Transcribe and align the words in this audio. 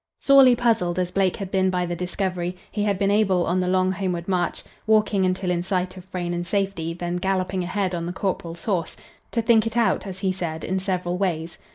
Sorely 0.19 0.55
puzzled 0.55 0.97
as 0.97 1.11
Blake 1.11 1.35
had 1.35 1.51
been 1.51 1.69
by 1.69 1.85
the 1.85 1.95
discovery, 1.95 2.57
he 2.71 2.81
had 2.81 2.97
been 2.97 3.11
able 3.11 3.45
on 3.45 3.59
the 3.59 3.67
long 3.67 3.91
homeward 3.91 4.27
march, 4.27 4.63
walking 4.87 5.27
until 5.27 5.51
in 5.51 5.61
sight 5.61 5.95
of 5.95 6.05
Frayne 6.05 6.33
and 6.33 6.47
safety, 6.47 6.91
then 6.95 7.17
galloping 7.17 7.63
ahead 7.63 7.93
on 7.93 8.07
the 8.07 8.11
corporal's 8.11 8.63
horse, 8.65 8.97
to 9.31 9.43
think 9.43 9.67
it 9.67 9.77
out, 9.77 10.07
as 10.07 10.21
he 10.21 10.31
said, 10.31 10.63
in 10.63 10.79
several 10.79 11.19
ways. 11.19 11.59